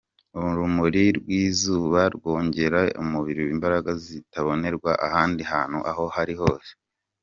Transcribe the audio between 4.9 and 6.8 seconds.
ahandi hantu aho ariho hose.